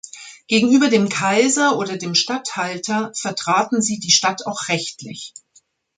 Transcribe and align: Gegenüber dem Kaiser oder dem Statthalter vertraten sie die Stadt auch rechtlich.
Gegenüber 0.47 0.89
dem 0.89 1.09
Kaiser 1.09 1.77
oder 1.77 1.95
dem 1.95 2.15
Statthalter 2.15 3.11
vertraten 3.13 3.83
sie 3.83 3.99
die 3.99 4.09
Stadt 4.09 4.47
auch 4.47 4.67
rechtlich. 4.67 5.35